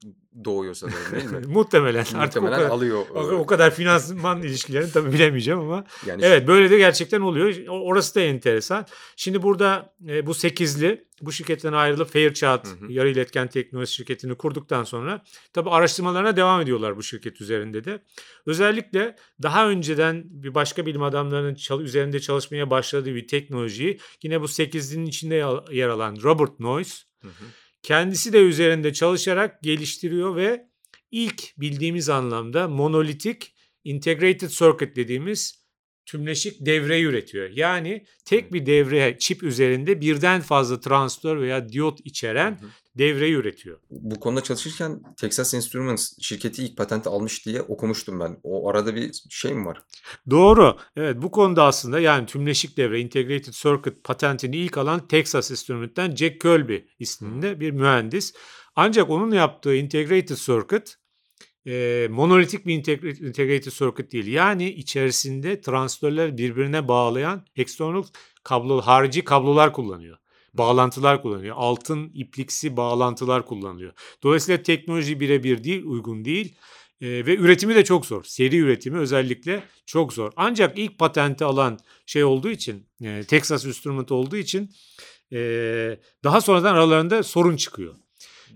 doğuyor 0.45 0.73
sanırım 0.73 0.97
değil 1.11 1.31
mi? 1.31 1.47
Muhtemelen 1.53 2.05
artık 2.15 2.43
o 2.43 2.45
kadar, 2.45 2.69
alıyor. 2.69 3.05
o, 3.15 3.19
o 3.19 3.45
kadar 3.45 3.75
finansman 3.75 4.41
ilişkilerini 4.43 4.91
tabii 4.91 5.11
bilemeyeceğim 5.13 5.59
ama 5.59 5.83
Yani 6.05 6.25
evet 6.25 6.47
böyle 6.47 6.69
de 6.69 6.77
gerçekten 6.77 7.21
oluyor. 7.21 7.55
Orası 7.67 8.15
da 8.15 8.21
enteresan. 8.21 8.85
Şimdi 9.15 9.41
burada 9.41 9.93
e, 10.07 10.25
bu 10.25 10.33
sekizli 10.33 11.08
bu 11.21 11.31
şirketten 11.31 11.73
ayrılıp 11.73 12.11
Fairchild 12.13 12.65
Hı 12.65 12.85
hı. 12.85 12.91
yarı 12.91 13.09
iletken 13.09 13.47
teknoloji 13.47 13.93
şirketini 13.93 14.35
kurduktan 14.37 14.83
sonra 14.83 15.23
tabii 15.53 15.69
araştırmalarına 15.69 16.35
devam 16.35 16.61
ediyorlar 16.61 16.97
bu 16.97 17.03
şirket 17.03 17.41
üzerinde 17.41 17.83
de. 17.83 18.03
Özellikle 18.45 19.15
daha 19.43 19.69
önceden 19.69 20.23
bir 20.25 20.55
başka 20.55 20.85
bilim 20.85 21.03
adamlarının 21.03 21.55
çal- 21.55 21.81
üzerinde 21.81 22.19
çalışmaya 22.19 22.69
başladığı 22.69 23.15
bir 23.15 23.27
teknolojiyi 23.27 23.99
yine 24.23 24.41
bu 24.41 24.47
sekizlinin 24.47 25.05
içinde 25.05 25.35
yer- 25.35 25.71
yer 25.73 25.87
alan 25.89 26.17
Robert 26.23 26.59
Noyce 26.59 26.91
Hı 27.21 27.27
hı. 27.27 27.43
kendisi 27.83 28.33
de 28.33 28.37
üzerinde 28.39 28.93
çalışarak 28.93 29.63
geliştiriyor 29.63 30.35
ve 30.35 30.69
ilk 31.11 31.57
bildiğimiz 31.57 32.09
anlamda 32.09 32.67
monolitik 32.67 33.55
integrated 33.83 34.49
circuit 34.49 34.95
dediğimiz 34.95 35.59
tümleşik 36.09 36.65
devre 36.65 37.01
üretiyor. 37.01 37.49
Yani 37.49 38.05
tek 38.25 38.53
bir 38.53 38.65
devre 38.65 39.17
çip 39.19 39.43
üzerinde 39.43 40.01
birden 40.01 40.41
fazla 40.41 40.79
transistör 40.79 41.41
veya 41.41 41.69
diyot 41.69 41.99
içeren 42.03 42.51
Hı 42.51 42.65
hı. 42.65 42.69
devreyi 42.97 43.33
üretiyor. 43.33 43.79
Bu 43.89 44.19
konuda 44.19 44.43
çalışırken 44.43 45.01
Texas 45.17 45.53
Instruments 45.53 46.13
şirketi 46.21 46.63
ilk 46.63 46.77
patenti 46.77 47.09
almış 47.09 47.45
diye 47.45 47.61
okumuştum 47.61 48.19
ben. 48.19 48.37
O 48.43 48.69
arada 48.69 48.95
bir 48.95 49.11
şey 49.29 49.53
mi 49.53 49.65
var? 49.65 49.81
Doğru. 50.29 50.77
Evet 50.95 51.15
bu 51.21 51.31
konuda 51.31 51.63
aslında 51.63 51.99
yani 51.99 52.25
tümleşik 52.25 52.77
devre 52.77 52.99
Integrated 52.99 53.53
Circuit 53.53 54.03
patentini 54.03 54.57
ilk 54.57 54.77
alan 54.77 55.07
Texas 55.07 55.51
Instruments'ten 55.51 56.15
Jack 56.15 56.41
Colby 56.41 56.77
isminde 56.99 57.59
bir 57.59 57.71
mühendis. 57.71 58.33
Ancak 58.75 59.09
onun 59.09 59.31
yaptığı 59.31 59.75
Integrated 59.75 60.35
Circuit 60.35 60.95
e, 61.67 62.07
monolitik 62.11 62.65
bir 62.65 62.73
integrated, 62.73 63.71
circuit 63.71 64.11
değil. 64.11 64.27
Yani 64.27 64.69
içerisinde 64.69 65.61
transistörler 65.61 66.37
birbirine 66.37 66.87
bağlayan 66.87 67.45
external 67.55 68.03
kablo, 68.43 68.81
harici 68.81 69.23
kablolar 69.23 69.73
kullanıyor. 69.73 70.17
Bağlantılar 70.53 71.21
kullanıyor. 71.21 71.55
Altın 71.59 72.11
ipliksi 72.13 72.77
bağlantılar 72.77 73.45
kullanılıyor. 73.45 73.93
Dolayısıyla 74.23 74.63
teknoloji 74.63 75.19
birebir 75.19 75.63
değil, 75.63 75.83
uygun 75.85 76.25
değil. 76.25 76.55
E, 77.01 77.07
ve 77.07 77.35
üretimi 77.35 77.75
de 77.75 77.83
çok 77.83 78.05
zor. 78.05 78.23
Seri 78.23 78.57
üretimi 78.57 78.97
özellikle 78.97 79.63
çok 79.85 80.13
zor. 80.13 80.31
Ancak 80.35 80.77
ilk 80.77 80.99
patenti 80.99 81.45
alan 81.45 81.79
şey 82.05 82.23
olduğu 82.23 82.49
için, 82.49 82.87
e, 83.03 83.23
Texas 83.23 83.65
Instrument 83.65 84.11
olduğu 84.11 84.37
için 84.37 84.71
e, 85.33 85.39
daha 86.23 86.41
sonradan 86.41 86.75
aralarında 86.75 87.23
sorun 87.23 87.55
çıkıyor 87.55 87.95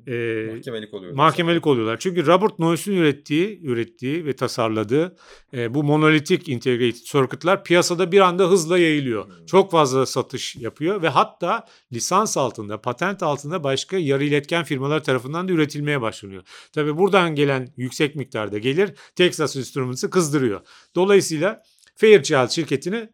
e, 0.07 0.45
mahkemelik 0.53 0.93
oluyorlar. 0.93 1.17
Mahkemelik 1.17 1.67
oluyorlar. 1.67 1.97
Çünkü 1.99 2.25
Robert 2.25 2.59
Noyce'un 2.59 2.95
ürettiği, 2.95 3.59
ürettiği 3.63 4.25
ve 4.25 4.35
tasarladığı 4.35 5.15
e, 5.53 5.73
bu 5.73 5.83
monolitik 5.83 6.49
integrated 6.49 7.03
circuit'lar 7.05 7.63
piyasada 7.63 8.11
bir 8.11 8.19
anda 8.19 8.49
hızla 8.49 8.77
yayılıyor. 8.77 9.25
Hmm. 9.25 9.45
Çok 9.45 9.71
fazla 9.71 10.05
satış 10.05 10.55
yapıyor 10.55 11.01
ve 11.01 11.09
hatta 11.09 11.65
lisans 11.93 12.37
altında, 12.37 12.81
patent 12.81 13.23
altında 13.23 13.63
başka 13.63 13.97
yarı 13.97 14.23
iletken 14.23 14.63
firmalar 14.63 15.03
tarafından 15.03 15.47
da 15.47 15.51
üretilmeye 15.51 16.01
başlanıyor. 16.01 16.43
Tabii 16.71 16.97
buradan 16.97 17.35
gelen 17.35 17.73
yüksek 17.77 18.15
miktarda 18.15 18.57
gelir 18.57 18.91
Texas 19.15 19.55
Instruments'ı 19.55 20.09
kızdırıyor. 20.09 20.61
Dolayısıyla 20.95 21.63
Fairchild 21.95 22.49
şirketini 22.49 23.09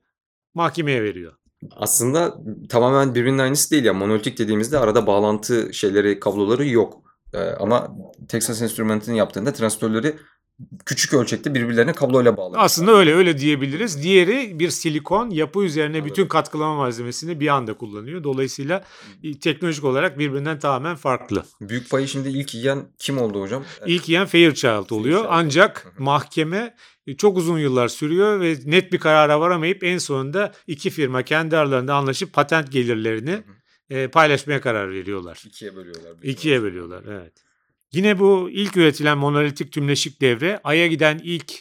mahkemeye 0.54 1.04
veriyor. 1.04 1.34
Aslında 1.76 2.38
tamamen 2.70 3.16
birbirinin 3.16 3.38
aynısı 3.38 3.72
değil 3.72 3.86
ya. 3.86 3.94
Monolitik 3.94 4.38
dediğimizde 4.38 4.80
arada 4.80 5.08
bağlantı 5.08 5.74
şeyleri, 5.74 6.20
kabloları 6.20 6.68
yok. 6.68 7.02
Ee, 7.34 7.38
ama 7.38 7.96
Texas 8.28 8.62
Instruments'in 8.62 9.14
yaptığında 9.14 9.54
transistörleri 9.54 10.16
küçük 10.86 11.14
ölçekte 11.14 11.54
birbirlerine 11.54 11.94
kabloyla 11.94 12.38
bağlı. 12.38 12.58
Aslında 12.58 12.92
öyle 12.92 13.16
öyle 13.16 13.38
diyebiliriz. 13.38 14.04
Diğeri 14.04 14.60
bir 14.60 14.70
silikon 14.70 15.30
yapı 15.30 15.64
üzerine 15.64 15.98
Anladım. 15.98 16.10
bütün 16.10 16.28
katkılama 16.28 16.76
malzemesini 16.76 17.40
bir 17.40 17.48
anda 17.48 17.74
kullanıyor. 17.74 18.24
Dolayısıyla 18.24 18.84
teknolojik 19.42 19.84
olarak 19.84 20.20
birbirinden 20.20 20.60
tamamen 20.60 20.96
farklı. 20.96 21.44
Büyük 21.62 21.90
payı 21.90 22.08
şimdi 22.08 22.30
ilk 22.30 22.56
yiyen 22.56 22.86
kim 23.00 23.18
oldu 23.18 23.42
hocam? 23.42 23.64
İlk 23.86 24.10
yiyen 24.10 24.26
Fairchild 24.26 24.90
oluyor. 24.90 25.24
Fairchild. 25.24 25.46
Ancak 25.46 25.94
mahkeme 26.00 26.76
çok 27.18 27.38
uzun 27.38 27.58
yıllar 27.58 27.88
sürüyor 27.88 28.40
ve 28.40 28.56
net 28.66 28.94
bir 28.94 28.98
karara 28.98 29.40
varamayıp 29.40 29.84
en 29.84 29.98
sonunda 29.98 30.54
iki 30.68 30.90
firma 30.90 31.24
kendi 31.24 31.58
aralarında 31.58 31.96
anlaşıp 31.96 32.34
patent 32.34 32.72
gelirlerini 32.72 33.44
e, 33.90 34.08
paylaşmaya 34.08 34.62
karar 34.62 34.92
veriyorlar. 34.92 35.44
İkiye 35.46 35.76
bölüyorlar. 35.76 36.16
İkiye 36.24 36.62
bölüyorlar 36.62 37.04
evet. 37.08 37.34
Yine 37.92 38.20
bu 38.20 38.50
ilk 38.52 38.78
üretilen 38.78 39.18
monolitik 39.18 39.72
tümleşik 39.72 40.22
devre 40.22 40.60
Ay'a 40.64 40.88
giden 40.88 41.22
ilk 41.24 41.54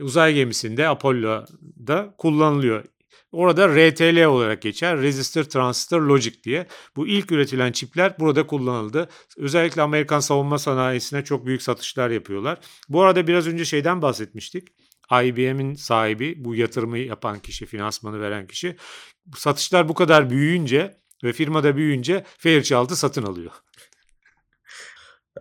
uzay 0.00 0.34
gemisinde 0.34 0.88
Apollo'da 0.88 2.14
kullanılıyor. 2.18 2.84
Orada 3.32 3.68
RTL 3.68 4.24
olarak 4.24 4.62
geçer. 4.62 4.98
Resistor 4.98 5.44
Transistor 5.44 6.00
Logic 6.00 6.42
diye. 6.42 6.66
Bu 6.96 7.06
ilk 7.06 7.32
üretilen 7.32 7.72
çipler 7.72 8.18
burada 8.18 8.46
kullanıldı. 8.46 9.08
Özellikle 9.36 9.82
Amerikan 9.82 10.20
savunma 10.20 10.58
sanayisine 10.58 11.24
çok 11.24 11.46
büyük 11.46 11.62
satışlar 11.62 12.10
yapıyorlar. 12.10 12.58
Bu 12.88 13.02
arada 13.02 13.26
biraz 13.26 13.46
önce 13.46 13.64
şeyden 13.64 14.02
bahsetmiştik. 14.02 14.68
IBM'in 15.12 15.74
sahibi, 15.74 16.34
bu 16.44 16.54
yatırımı 16.54 16.98
yapan 16.98 17.38
kişi, 17.38 17.66
finansmanı 17.66 18.20
veren 18.20 18.46
kişi. 18.46 18.76
Satışlar 19.36 19.88
bu 19.88 19.94
kadar 19.94 20.30
büyüyünce 20.30 20.96
ve 21.24 21.32
firmada 21.32 21.76
büyüyünce 21.76 22.24
Fairchild'ı 22.38 22.96
satın 22.96 23.22
alıyor. 23.22 23.52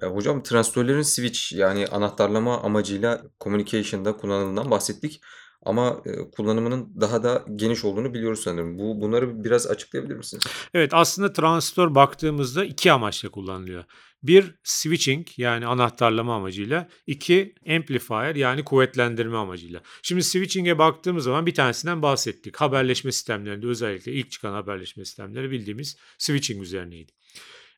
E, 0.02 0.06
hocam 0.06 0.44
transistörlerin 0.44 1.02
switch 1.02 1.54
yani 1.54 1.88
anahtarlama 1.88 2.62
amacıyla 2.62 3.24
communication'da 3.40 4.18
kullanımından 4.18 4.72
bahsettik. 4.72 5.22
Ama 5.66 6.02
e, 6.06 6.32
kullanımının 6.32 7.02
daha 7.02 7.24
da 7.24 7.46
geniş 7.56 7.86
olduğunu 7.86 8.14
biliyoruz 8.14 8.40
sanırım. 8.44 8.80
Bu 8.80 9.02
bunları 9.02 9.44
biraz 9.44 9.68
açıklayabilir 9.68 10.16
misiniz? 10.16 10.44
Evet 10.74 10.94
aslında 10.94 11.34
transistör 11.34 11.96
baktığımızda 11.96 12.66
iki 12.66 12.92
amaçla 12.92 13.30
kullanılıyor. 13.30 13.84
Bir 14.24 14.56
switching 14.64 15.28
yani 15.38 15.68
anahtarlama 15.68 16.36
amacıyla, 16.36 16.90
iki 17.08 17.56
amplifier 17.70 18.36
yani 18.36 18.64
kuvvetlendirme 18.64 19.38
amacıyla. 19.38 19.82
Şimdi 20.02 20.24
switching'e 20.24 20.78
baktığımız 20.78 21.24
zaman 21.24 21.46
bir 21.46 21.54
tanesinden 21.54 22.02
bahsettik. 22.02 22.58
Haberleşme 22.58 23.12
sistemlerinde 23.12 23.68
özellikle 23.68 24.12
ilk 24.12 24.32
çıkan 24.32 24.54
haberleşme 24.54 25.06
sistemleri 25.06 25.52
bildiğimiz 25.52 25.98
switching 26.18 26.64
üzerineydi. 26.64 27.12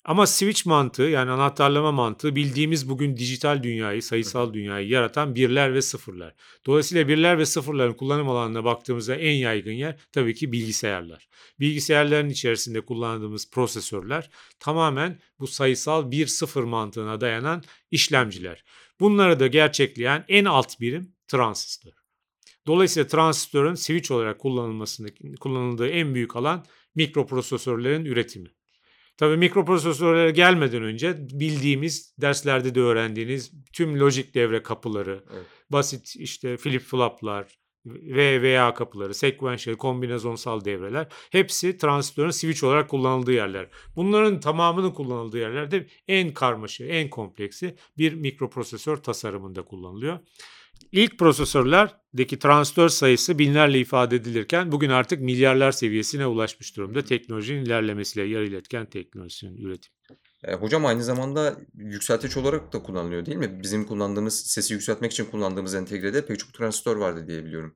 Ama 0.06 0.28
switch 0.28 0.66
mantığı 0.66 1.04
yani 1.04 1.32
anahtarlama 1.32 1.92
mantığı 1.92 2.36
bildiğimiz 2.36 2.90
bugün 2.90 3.18
dijital 3.18 3.64
dünyayı, 3.64 4.04
sayısal 4.04 4.54
dünyayı 4.54 4.88
yaratan 4.88 5.36
birler 5.36 5.74
ve 5.74 5.82
sıfırlar. 5.82 6.36
Dolayısıyla 6.66 7.08
birler 7.08 7.38
ve 7.38 7.46
sıfırların 7.46 7.94
kullanım 7.94 8.30
alanına 8.30 8.64
baktığımızda 8.64 9.16
en 9.16 9.34
yaygın 9.34 9.72
yer 9.72 10.00
tabii 10.12 10.36
ki 10.36 10.52
bilgisayarlar. 10.52 11.28
Bilgisayarların 11.60 12.30
içerisinde 12.30 12.82
kullandığımız 12.82 13.52
prosesörler 13.52 14.30
tamamen 14.60 15.20
bu 15.40 15.48
sayısal 15.48 16.12
bir 16.12 16.28
sıfır 16.28 16.64
mantığına 16.64 17.22
dayanan 17.22 17.64
işlemciler. 17.92 18.64
Bunları 19.00 19.40
da 19.40 19.48
gerçekleyen 19.48 20.26
en 20.28 20.46
alt 20.46 20.80
birim 20.80 21.14
transistör. 21.28 21.92
Dolayısıyla 22.68 23.08
transistörün 23.08 23.76
switch 23.76 24.12
olarak 24.12 24.40
kullanılmasında 24.40 25.10
kullanıldığı 25.40 25.88
en 25.88 26.16
büyük 26.16 26.36
alan 26.36 26.66
mikroprosesörlerin 26.96 28.06
üretimi. 28.06 28.50
Tabii 29.18 29.38
mikroprosesörlere 29.38 30.32
gelmeden 30.32 30.84
önce 30.84 31.18
bildiğimiz 31.20 32.16
derslerde 32.22 32.76
de 32.76 32.82
öğrendiğiniz 32.82 33.52
tüm 33.74 34.00
lojik 34.00 34.36
devre 34.36 34.64
kapıları, 34.64 35.24
evet. 35.34 35.46
basit 35.70 36.16
işte 36.16 36.58
flip 36.58 36.82
floplar, 36.82 37.48
ve 37.86 38.42
veya 38.42 38.74
kapıları, 38.74 39.14
sequential, 39.14 39.76
kombinasonsal 39.76 40.66
devreler 40.66 41.08
hepsi 41.32 41.78
transistörün 41.78 42.30
switch 42.30 42.64
olarak 42.64 42.90
kullanıldığı 42.90 43.32
yerler. 43.32 43.70
Bunların 43.96 44.40
tamamının 44.40 44.92
kullanıldığı 44.92 45.38
yerlerde 45.38 45.88
en 46.08 46.34
karmaşık, 46.34 46.90
en 46.90 47.10
kompleksi 47.10 47.76
bir 47.98 48.14
mikroprosesör 48.14 48.98
tasarımında 48.98 49.62
kullanılıyor. 49.62 50.20
İlk 50.92 51.20
prosesörlerdeki 51.20 52.40
transistör 52.40 52.90
sayısı 52.90 53.40
binlerle 53.40 53.80
ifade 53.80 54.16
edilirken 54.16 54.72
bugün 54.72 54.90
artık 54.90 55.22
milyarlar 55.22 55.72
seviyesine 55.72 56.26
ulaşmış 56.26 56.78
durumda 56.78 57.02
teknolojinin 57.02 57.66
ilerlemesiyle 57.66 58.28
yarı 58.28 58.46
iletken 58.46 58.86
teknolojisinin 58.86 59.58
üretimi. 59.58 59.96
E, 60.44 60.54
hocam 60.54 60.86
aynı 60.86 61.04
zamanda 61.04 61.56
yükseltici 61.74 62.44
olarak 62.44 62.74
da 62.74 62.84
kullanılıyor 62.84 63.26
değil 63.26 63.38
mi? 63.38 63.60
Bizim 63.64 63.86
kullandığımız 63.86 64.40
sesi 64.40 64.74
yükseltmek 64.74 65.12
için 65.12 65.26
kullandığımız 65.26 65.76
entegrede 65.76 66.26
pek 66.26 66.40
çok 66.40 66.54
transistör 66.54 66.96
vardı 66.96 67.28
diye 67.28 67.46
biliyorum. 67.46 67.76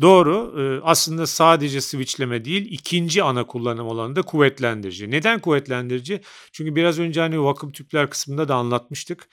Doğru. 0.00 0.80
Aslında 0.84 1.26
sadece 1.26 1.80
switchleme 1.80 2.44
değil, 2.44 2.66
ikinci 2.70 3.22
ana 3.22 3.46
kullanım 3.46 3.86
olanı 3.86 4.16
da 4.16 4.22
kuvvetlendirici. 4.22 5.10
Neden 5.10 5.40
kuvvetlendirici? 5.40 6.20
Çünkü 6.52 6.76
biraz 6.76 6.98
önce 6.98 7.20
hani 7.20 7.42
vakum 7.42 7.72
tüpler 7.72 8.10
kısmında 8.10 8.48
da 8.48 8.54
anlatmıştık 8.54 9.28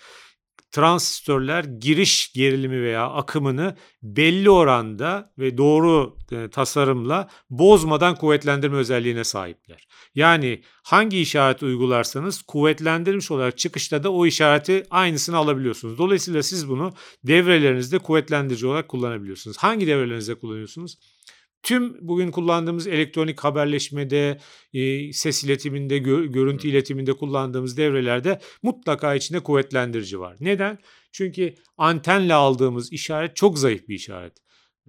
transistörler 0.72 1.64
giriş 1.64 2.34
gerilimi 2.34 2.82
veya 2.82 3.10
akımını 3.10 3.76
belli 4.04 4.50
oranda 4.50 5.34
ve 5.38 5.58
doğru 5.58 6.18
e, 6.32 6.50
tasarımla 6.50 7.30
bozmadan 7.50 8.16
kuvvetlendirme 8.16 8.78
özelliğine 8.78 9.24
sahipler. 9.24 9.88
Yani 10.16 10.62
hangi 10.84 11.20
işareti 11.20 11.66
uygularsanız 11.66 12.42
kuvvetlendirilmiş 12.42 13.32
olarak 13.32 13.58
çıkışta 13.58 14.04
da 14.04 14.12
o 14.12 14.26
işareti 14.26 14.84
aynısını 14.90 15.38
alabiliyorsunuz. 15.38 15.98
Dolayısıyla 15.98 16.44
siz 16.44 16.70
bunu 16.70 16.94
devrelerinizde 17.24 18.00
kuvvetlendirici 18.00 18.68
olarak 18.68 18.88
kullanabiliyorsunuz. 18.88 19.58
Hangi 19.58 19.88
devrelerinizde 19.88 20.36
kullanıyorsunuz? 20.36 20.98
Tüm 21.64 22.08
bugün 22.08 22.32
kullandığımız 22.32 22.88
elektronik 22.88 23.40
haberleşmede, 23.40 24.40
e, 24.74 25.14
ses 25.14 25.44
iletiminde, 25.44 25.98
gö- 25.98 26.32
görüntü 26.32 26.68
iletiminde 26.68 27.14
kullandığımız 27.14 27.78
devrelerde 27.78 28.40
mutlaka 28.64 29.16
içinde 29.16 29.40
kuvvetlendirici 29.40 30.20
var. 30.20 30.38
Neden? 30.40 30.78
Çünkü 31.12 31.56
antenle 31.78 32.34
aldığımız 32.34 32.94
işaret 32.94 33.36
çok 33.36 33.60
zayıf 33.60 33.88
bir 33.88 33.96
işaret. 33.96 34.34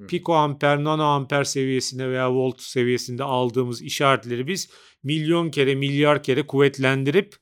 Piko 0.06 0.34
amper, 0.34 0.84
nano 0.84 1.02
amper 1.02 1.44
seviyesinde 1.44 2.08
veya 2.08 2.32
volt 2.32 2.60
seviyesinde 2.60 3.24
aldığımız 3.24 3.82
işaretleri 3.82 4.46
biz 4.46 4.70
milyon 5.02 5.50
kere, 5.50 5.74
milyar 5.74 6.22
kere 6.22 6.46
kuvvetlendirip 6.46 7.36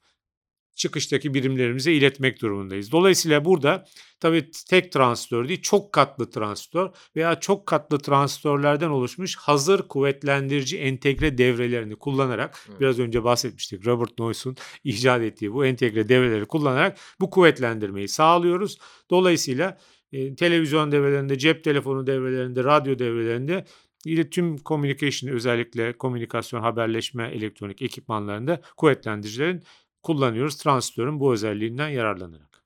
çıkıştaki 0.76 1.34
birimlerimize 1.34 1.92
iletmek 1.92 2.42
durumundayız. 2.42 2.92
Dolayısıyla 2.92 3.44
burada 3.44 3.84
tabii 4.20 4.50
tek 4.68 4.92
transistör 4.92 5.48
değil 5.48 5.62
çok 5.62 5.92
katlı 5.92 6.30
transistör 6.30 6.90
veya 7.16 7.40
çok 7.40 7.66
katlı 7.66 7.98
transistörlerden 7.98 8.88
oluşmuş 8.90 9.36
hazır 9.36 9.88
kuvvetlendirici 9.88 10.78
entegre 10.78 11.38
devrelerini 11.38 11.96
kullanarak 11.96 12.66
Evet. 12.68 12.80
biraz 12.80 12.98
önce 12.98 13.24
bahsetmiştik 13.24 13.86
Robert 13.86 14.18
Noyce'un 14.18 14.56
icat 14.84 15.22
ettiği 15.22 15.52
bu 15.52 15.66
entegre 15.66 16.08
devreleri 16.08 16.44
kullanarak 16.44 16.98
bu 17.20 17.30
kuvvetlendirmeyi 17.30 18.08
sağlıyoruz. 18.08 18.78
Dolayısıyla 19.10 19.78
e, 20.12 20.34
televizyon 20.34 20.92
devrelerinde, 20.92 21.38
cep 21.38 21.64
telefonu 21.64 22.06
devrelerinde, 22.06 22.64
radyo 22.64 22.98
devrelerinde 22.98 23.64
iletişim 24.04 24.56
communication 24.56 25.32
özellikle 25.32 25.92
komünikasyon, 25.92 26.60
haberleşme, 26.60 27.28
elektronik 27.28 27.82
ekipmanlarında 27.82 28.60
kuvvetlendiricilerin 28.76 29.62
kullanıyoruz. 30.06 30.56
Transistörün 30.56 31.20
bu 31.20 31.32
özelliğinden 31.32 31.88
yararlanarak. 31.88 32.62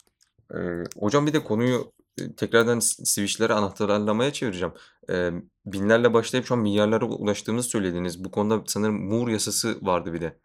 Ee, 0.54 0.58
hocam 0.98 1.26
bir 1.26 1.32
de 1.32 1.44
konuyu 1.44 1.92
tekrardan 2.36 2.78
switchlere 2.80 3.52
anahtarlamaya 3.52 4.32
çevireceğim. 4.32 4.72
Ee, 5.10 5.30
binlerle 5.66 6.14
başlayıp 6.14 6.46
şu 6.46 6.54
an 6.54 6.60
milyarlara 6.60 7.04
ulaştığımızı 7.04 7.68
söylediniz. 7.68 8.24
Bu 8.24 8.30
konuda 8.30 8.62
sanırım 8.66 9.08
Moore 9.08 9.32
yasası 9.32 9.78
vardı 9.82 10.12
bir 10.12 10.20
de. 10.20 10.36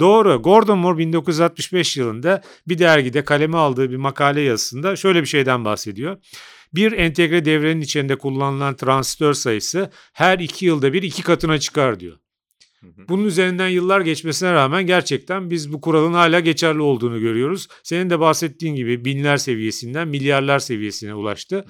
Doğru. 0.00 0.42
Gordon 0.42 0.78
Moore 0.78 0.98
1965 0.98 1.96
yılında 1.96 2.42
bir 2.68 2.78
dergide 2.78 3.24
kaleme 3.24 3.56
aldığı 3.56 3.90
bir 3.90 3.96
makale 3.96 4.40
yazısında 4.40 4.96
şöyle 4.96 5.20
bir 5.20 5.26
şeyden 5.26 5.64
bahsediyor. 5.64 6.16
Bir 6.74 6.92
entegre 6.92 7.44
devrenin 7.44 7.80
içinde 7.80 8.18
kullanılan 8.18 8.76
transistör 8.76 9.34
sayısı 9.34 9.90
her 10.12 10.38
iki 10.38 10.66
yılda 10.66 10.92
bir 10.92 11.02
iki 11.02 11.22
katına 11.22 11.58
çıkar 11.58 12.00
diyor. 12.00 12.18
Bunun 13.08 13.24
üzerinden 13.24 13.68
yıllar 13.68 14.00
geçmesine 14.00 14.52
rağmen 14.52 14.86
gerçekten 14.86 15.50
biz 15.50 15.72
bu 15.72 15.80
kuralın 15.80 16.12
hala 16.12 16.40
geçerli 16.40 16.80
olduğunu 16.80 17.20
görüyoruz. 17.20 17.68
Senin 17.82 18.10
de 18.10 18.20
bahsettiğin 18.20 18.74
gibi 18.74 19.04
binler 19.04 19.36
seviyesinden 19.36 20.08
milyarlar 20.08 20.58
seviyesine 20.58 21.14
ulaştı 21.14 21.56
Hı 21.56 21.60
hı. 21.60 21.64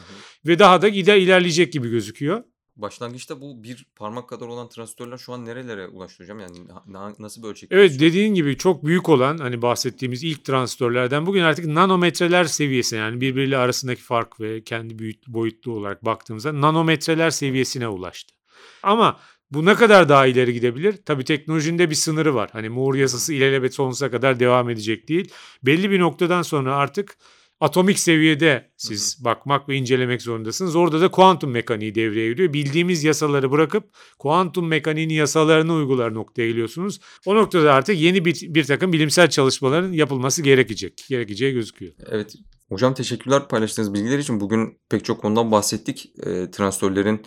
ve 0.47 0.59
daha 0.59 0.83
da 0.83 0.89
gider 0.89 1.17
ilerleyecek 1.17 1.73
gibi 1.73 1.91
gözüküyor. 1.91 2.43
Başlangıçta 2.77 3.41
bu 3.41 3.63
bir 3.63 3.87
parmak 3.97 4.29
kadar 4.29 4.47
olan 4.47 4.69
transistörler 4.69 5.19
şu 5.19 5.33
an 5.33 5.45
nerelere 5.45 5.89
ulaştı 5.89 6.23
hocam? 6.23 6.41
Yani 6.41 6.69
na- 6.69 6.85
na- 6.87 7.15
nasıl 7.19 7.43
bir 7.43 7.49
ölçek 7.49 7.73
Evet 7.73 8.01
dediğin 8.01 8.35
gibi 8.35 8.57
çok 8.57 8.85
büyük 8.85 9.09
olan 9.09 9.39
hani 9.39 9.63
bahsettiğimiz 9.63 10.25
ilk 10.25 10.45
transistörlerden 10.45 11.27
bugün 11.27 11.43
artık 11.43 11.67
nanometreler 11.67 12.45
seviyesine 12.45 12.99
yani 12.99 13.21
birbiriyle 13.21 13.57
arasındaki 13.57 14.03
fark 14.03 14.41
ve 14.41 14.65
kendi 14.65 15.15
boyutlu 15.27 15.73
olarak 15.73 16.05
baktığımızda 16.05 16.61
nanometreler 16.61 17.31
seviyesine 17.31 17.89
ulaştı. 17.89 18.35
Ama 18.83 19.21
bu 19.51 19.65
ne 19.65 19.75
kadar 19.75 20.09
daha 20.09 20.27
ileri 20.27 20.53
gidebilir? 20.53 20.95
Tabii 21.07 21.25
teknolojinin 21.25 21.79
de 21.79 21.91
bir 21.91 21.95
sınırı 21.95 22.35
var. 22.35 22.51
Hani 22.53 22.69
Moore 22.69 22.99
yasası 22.99 23.35
ilelebet 23.35 23.75
sonsuza 23.75 24.11
kadar 24.11 24.41
devam 24.41 24.71
edecek 24.71 25.09
değil. 25.09 25.33
Belli 25.63 25.91
bir 25.91 26.01
noktadan 26.01 26.43
sonra 26.43 26.77
artık 26.77 27.17
atomik 27.61 27.99
seviyede 27.99 28.71
siz 28.77 29.25
bakmak 29.25 29.69
ve 29.69 29.77
incelemek 29.77 30.23
zorundasınız. 30.23 30.77
Orada 30.77 31.01
da 31.01 31.11
kuantum 31.11 31.51
mekaniği 31.51 31.95
devreye 31.95 32.29
giriyor. 32.29 32.53
Bildiğimiz 32.53 33.05
yasaları 33.05 33.51
bırakıp 33.51 33.85
kuantum 34.19 34.67
mekaniğinin 34.67 35.15
yasalarını 35.15 35.75
uygular 35.75 36.15
noktaya 36.15 36.49
geliyorsunuz. 36.49 37.01
O 37.27 37.35
noktada 37.35 37.75
artık 37.75 38.01
yeni 38.01 38.25
bir, 38.25 38.55
bir 38.55 38.65
takım 38.65 38.93
bilimsel 38.93 39.31
çalışmaların 39.31 39.93
yapılması 39.93 40.43
gerekecek. 40.43 41.05
Gerekeceği 41.09 41.53
gözüküyor. 41.53 41.93
Evet. 42.11 42.35
Hocam 42.69 42.95
teşekkürler 42.95 43.49
paylaştığınız 43.49 43.95
bilgiler 43.95 44.19
için. 44.19 44.41
Bugün 44.41 44.79
pek 44.91 45.05
çok 45.05 45.23
konudan 45.23 45.53
bahsettik. 45.53 46.13
E, 46.27 46.51
transistörlerin 46.51 47.23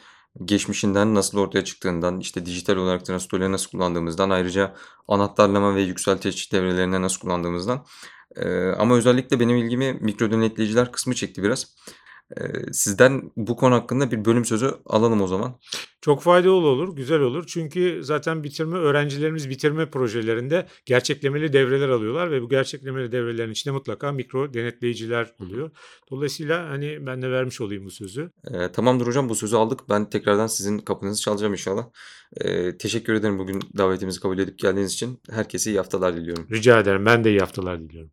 geçmişinden 0.45 1.15
nasıl 1.15 1.37
ortaya 1.37 1.63
çıktığından, 1.63 2.19
işte 2.19 2.45
dijital 2.45 2.75
olarak 2.75 3.05
transistörleri 3.05 3.51
nasıl 3.51 3.69
kullandığımızdan, 3.69 4.29
ayrıca 4.29 4.75
anahtarlama 5.07 5.75
ve 5.75 5.81
yükseltici 5.81 6.51
devrelerine 6.51 7.01
nasıl 7.01 7.19
kullandığımızdan. 7.19 7.85
Ama 8.77 8.95
özellikle 8.95 9.39
benim 9.39 9.57
ilgimi 9.57 9.93
mikro 9.93 10.31
denetleyiciler 10.31 10.91
kısmı 10.91 11.15
çekti 11.15 11.43
biraz. 11.43 11.75
Sizden 12.71 13.31
bu 13.37 13.55
konu 13.55 13.75
hakkında 13.75 14.11
bir 14.11 14.25
bölüm 14.25 14.45
sözü 14.45 14.71
alalım 14.85 15.21
o 15.21 15.27
zaman. 15.27 15.59
Çok 16.01 16.21
faydalı 16.21 16.53
olur, 16.53 16.95
güzel 16.95 17.19
olur. 17.19 17.43
Çünkü 17.47 17.99
zaten 18.03 18.43
bitirme 18.43 18.77
öğrencilerimiz 18.77 19.49
bitirme 19.49 19.89
projelerinde 19.89 20.67
gerçeklemeli 20.85 21.53
devreler 21.53 21.89
alıyorlar 21.89 22.31
ve 22.31 22.41
bu 22.41 22.49
gerçeklemeli 22.49 23.11
devrelerin 23.11 23.51
içinde 23.51 23.73
mutlaka 23.73 24.11
mikro 24.11 24.53
denetleyiciler 24.53 25.33
oluyor. 25.39 25.71
Dolayısıyla 26.11 26.69
hani 26.69 27.05
ben 27.05 27.21
de 27.21 27.31
vermiş 27.31 27.61
olayım 27.61 27.85
bu 27.85 27.91
sözü. 27.91 28.31
E, 28.51 28.71
tamamdır 28.71 29.07
hocam 29.07 29.29
bu 29.29 29.35
sözü 29.35 29.55
aldık. 29.55 29.79
Ben 29.89 30.09
tekrardan 30.09 30.47
sizin 30.47 30.79
kapınızı 30.79 31.21
çalacağım 31.21 31.53
inşallah. 31.53 31.85
E, 32.41 32.77
teşekkür 32.77 33.13
ederim 33.13 33.39
bugün 33.39 33.61
davetimizi 33.77 34.19
kabul 34.19 34.39
edip 34.39 34.59
geldiğiniz 34.59 34.93
için. 34.93 35.19
Herkese 35.29 35.71
iyi 35.71 35.77
haftalar 35.77 36.15
diliyorum. 36.15 36.47
Rica 36.51 36.79
ederim. 36.79 37.05
Ben 37.05 37.23
de 37.23 37.29
iyi 37.29 37.39
haftalar 37.39 37.79
diliyorum. 37.79 38.11